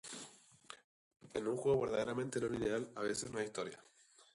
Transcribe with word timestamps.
En 1.35 1.47
un 1.47 1.55
juego 1.57 1.81
verdaderamente 1.81 2.39
no 2.39 2.49
lineal, 2.49 2.89
a 2.95 3.01
veces, 3.03 3.29
no 3.29 3.37
hay 3.37 3.45
historia. 3.45 3.77